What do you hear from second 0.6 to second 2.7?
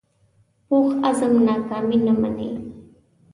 پوخ عزم ناکامي نه مني